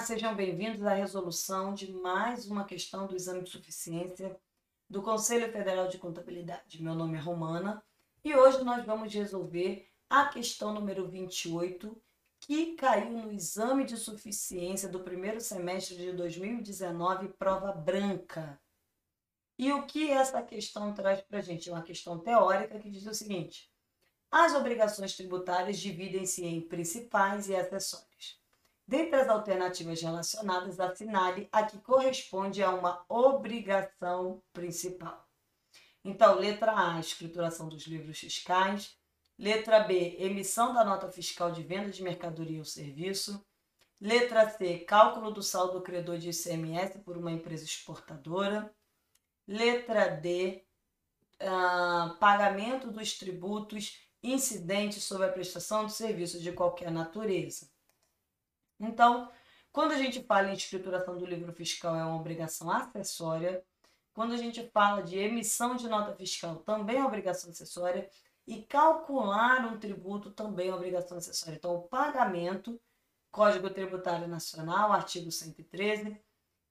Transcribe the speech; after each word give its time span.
sejam 0.00 0.34
bem-vindos 0.34 0.82
à 0.86 0.94
resolução 0.94 1.74
de 1.74 1.92
mais 1.92 2.46
uma 2.46 2.64
questão 2.64 3.06
do 3.06 3.14
exame 3.14 3.42
de 3.42 3.50
suficiência 3.50 4.34
do 4.88 5.02
Conselho 5.02 5.52
Federal 5.52 5.88
de 5.88 5.98
Contabilidade. 5.98 6.82
Meu 6.82 6.94
nome 6.94 7.18
é 7.18 7.20
Romana 7.20 7.84
e 8.24 8.34
hoje 8.34 8.64
nós 8.64 8.82
vamos 8.86 9.12
resolver 9.12 9.86
a 10.08 10.24
questão 10.24 10.72
número 10.72 11.06
28, 11.06 11.94
que 12.40 12.74
caiu 12.76 13.10
no 13.10 13.30
exame 13.30 13.84
de 13.84 13.98
suficiência 13.98 14.88
do 14.88 15.00
primeiro 15.00 15.38
semestre 15.38 15.96
de 15.96 16.12
2019, 16.12 17.28
prova 17.34 17.72
branca. 17.72 18.58
E 19.58 19.70
o 19.70 19.86
que 19.86 20.10
essa 20.10 20.42
questão 20.42 20.94
traz 20.94 21.20
para 21.20 21.40
a 21.40 21.42
gente? 21.42 21.68
É 21.68 21.72
uma 21.74 21.82
questão 21.82 22.18
teórica 22.18 22.80
que 22.80 22.88
diz 22.88 23.06
o 23.06 23.12
seguinte: 23.12 23.70
as 24.30 24.54
obrigações 24.54 25.14
tributárias 25.14 25.78
dividem-se 25.78 26.42
em 26.42 26.58
principais 26.62 27.50
e 27.50 27.54
acessórias. 27.54 28.41
Dentre 28.92 29.22
as 29.22 29.28
alternativas 29.30 30.02
relacionadas, 30.02 30.78
assinale 30.78 31.48
a 31.50 31.62
que 31.62 31.78
corresponde 31.78 32.62
a 32.62 32.68
uma 32.68 33.02
obrigação 33.08 34.42
principal. 34.52 35.26
Então, 36.04 36.38
letra 36.38 36.74
A, 36.76 37.00
escrituração 37.00 37.70
dos 37.70 37.86
livros 37.86 38.18
fiscais. 38.18 38.94
Letra 39.38 39.80
B, 39.80 40.16
emissão 40.18 40.74
da 40.74 40.84
nota 40.84 41.10
fiscal 41.10 41.50
de 41.50 41.62
venda 41.62 41.88
de 41.88 42.02
mercadoria 42.02 42.58
ou 42.58 42.66
serviço. 42.66 43.42
Letra 43.98 44.50
C, 44.50 44.80
cálculo 44.80 45.30
do 45.30 45.42
saldo 45.42 45.80
credor 45.80 46.18
de 46.18 46.28
ICMS 46.28 46.98
por 46.98 47.16
uma 47.16 47.32
empresa 47.32 47.64
exportadora. 47.64 48.70
Letra 49.48 50.08
D, 50.08 50.66
uh, 51.40 52.14
pagamento 52.18 52.90
dos 52.90 53.16
tributos 53.16 54.02
incidentes 54.22 55.02
sobre 55.02 55.28
a 55.28 55.32
prestação 55.32 55.86
de 55.86 55.94
serviços 55.94 56.42
de 56.42 56.52
qualquer 56.52 56.90
natureza. 56.90 57.71
Então, 58.82 59.30
quando 59.70 59.92
a 59.92 59.96
gente 59.96 60.22
fala 60.24 60.50
em 60.50 60.54
escrituração 60.54 61.16
do 61.16 61.24
livro 61.24 61.52
fiscal, 61.52 61.96
é 61.96 62.04
uma 62.04 62.16
obrigação 62.16 62.70
acessória. 62.70 63.64
Quando 64.12 64.34
a 64.34 64.36
gente 64.36 64.68
fala 64.70 65.02
de 65.02 65.16
emissão 65.18 65.76
de 65.76 65.88
nota 65.88 66.14
fiscal, 66.14 66.56
também 66.56 66.98
é 66.98 67.04
obrigação 67.04 67.50
acessória. 67.50 68.10
E 68.46 68.62
calcular 68.62 69.64
um 69.64 69.78
tributo 69.78 70.30
também 70.30 70.68
é 70.68 70.74
obrigação 70.74 71.16
acessória. 71.16 71.56
Então, 71.56 71.76
o 71.76 71.82
pagamento, 71.82 72.78
Código 73.30 73.70
Tributário 73.70 74.26
Nacional, 74.26 74.92
artigo 74.92 75.30
113, 75.30 76.20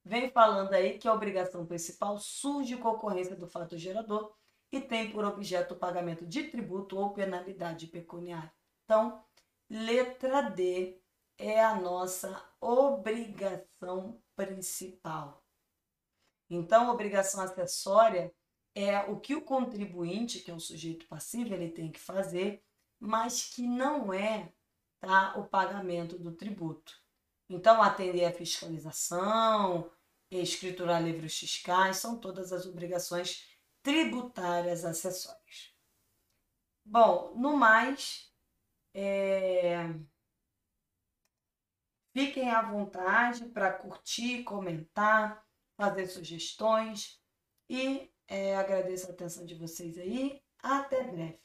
vem 0.03 0.29
falando 0.29 0.73
aí 0.73 0.99
que 0.99 1.07
a 1.07 1.13
obrigação 1.13 1.65
principal 1.65 2.19
surge 2.19 2.75
com 2.75 2.89
ocorrência 2.89 3.35
do 3.35 3.47
fato 3.47 3.77
gerador 3.77 4.33
e 4.71 4.79
tem 4.79 5.11
por 5.11 5.23
objeto 5.23 5.73
o 5.73 5.77
pagamento 5.77 6.25
de 6.25 6.43
tributo 6.43 6.97
ou 6.97 7.11
penalidade 7.11 7.87
pecuniária. 7.87 8.51
Então, 8.85 9.23
letra 9.69 10.41
D 10.41 11.00
é 11.41 11.63
a 11.63 11.73
nossa 11.73 12.41
obrigação 12.59 14.21
principal. 14.35 15.43
Então, 16.47 16.89
obrigação 16.89 17.43
acessória 17.43 18.31
é 18.75 18.99
o 18.99 19.19
que 19.19 19.35
o 19.35 19.41
contribuinte, 19.41 20.39
que 20.39 20.51
é 20.51 20.53
o 20.53 20.59
sujeito 20.59 21.07
passivo, 21.07 21.53
ele 21.53 21.69
tem 21.69 21.91
que 21.91 21.99
fazer, 21.99 22.63
mas 22.99 23.49
que 23.49 23.63
não 23.63 24.13
é 24.13 24.53
tá, 24.99 25.33
o 25.37 25.45
pagamento 25.45 26.17
do 26.19 26.31
tributo. 26.31 26.93
Então, 27.49 27.81
atender 27.81 28.25
a 28.25 28.31
fiscalização, 28.31 29.91
escriturar 30.29 31.03
livros 31.03 31.37
fiscais, 31.37 31.97
são 31.97 32.17
todas 32.17 32.53
as 32.53 32.65
obrigações 32.65 33.49
tributárias 33.81 34.85
acessórias. 34.85 35.73
Bom, 36.85 37.33
no 37.35 37.57
mais, 37.57 38.31
é... 38.93 39.89
fiquem 42.13 42.49
à 42.49 42.61
vontade 42.61 43.45
para 43.49 43.71
curtir, 43.71 44.43
comentar, 44.43 45.43
fazer 45.77 46.07
sugestões 46.07 47.19
e 47.69 48.11
é, 48.27 48.55
agradeço 48.55 49.07
a 49.07 49.13
atenção 49.13 49.45
de 49.45 49.55
vocês 49.55 49.97
aí. 49.97 50.41
Até 50.61 51.03
breve. 51.03 51.39